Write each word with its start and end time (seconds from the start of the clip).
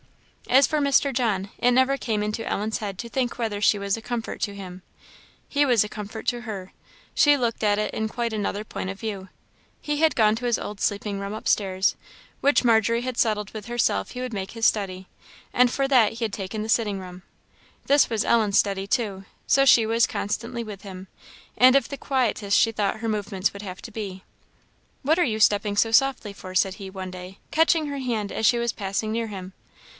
As 0.49 0.65
for 0.67 0.79
Mr. 0.79 1.13
John, 1.13 1.49
it 1.59 1.71
never 1.71 1.95
came 1.95 2.23
into 2.23 2.45
Ellen's 2.45 2.79
head 2.79 2.97
to 2.99 3.07
think 3.07 3.37
whether 3.37 3.61
she 3.61 3.77
was 3.77 3.95
a 3.95 4.01
comfort 4.01 4.41
to 4.41 4.55
him; 4.55 4.81
he 5.47 5.63
was 5.63 5.83
a 5.83 5.87
comfort 5.87 6.27
to 6.29 6.41
her; 6.41 6.73
she 7.13 7.37
looked 7.37 7.63
at 7.63 7.77
it 7.77 7.93
in 7.93 8.09
quite 8.09 8.33
another 8.33 8.63
point 8.65 8.89
of 8.89 8.99
view. 8.99 9.29
He 9.79 9.97
had 9.97 10.15
gone 10.15 10.35
to 10.37 10.45
his 10.45 10.57
old 10.59 10.81
sleeping 10.81 11.19
room 11.19 11.33
upstairs, 11.33 11.95
which 12.41 12.65
Margery 12.65 13.01
had 13.01 13.17
settled 13.17 13.51
with 13.51 13.67
herself 13.67 14.11
he 14.11 14.19
would 14.19 14.33
make 14.33 14.51
his 14.51 14.65
study; 14.65 15.07
and 15.53 15.71
for 15.71 15.87
that 15.87 16.13
he 16.13 16.25
had 16.25 16.33
taken 16.33 16.63
the 16.63 16.69
sitting 16.69 16.99
room. 16.99 17.21
This 17.85 18.09
was 18.09 18.25
Ellen's 18.25 18.57
study 18.59 18.87
too, 18.87 19.23
so 19.47 19.63
she 19.65 19.85
was 19.85 20.07
constantly 20.07 20.63
with 20.63 20.81
him; 20.81 21.07
and 21.57 21.75
of 21.75 21.87
the 21.89 21.97
quietest 21.97 22.57
she 22.57 22.71
thought 22.71 22.99
her 22.99 23.07
movements 23.07 23.53
would 23.53 23.61
have 23.61 23.81
to 23.83 23.91
be. 23.91 24.23
"What 25.03 25.19
are 25.19 25.23
you 25.23 25.39
stepping 25.39 25.77
so 25.77 25.91
softly 25.91 26.33
for?" 26.33 26.55
said 26.55 26.73
he, 26.73 26.89
one 26.89 27.11
day, 27.11 27.37
catching 27.51 27.85
her 27.85 27.99
hand 27.99 28.31
as 28.31 28.47
she 28.47 28.57
was 28.57 28.73
passing 28.73 29.11
near 29.11 29.27
him. 29.27 29.53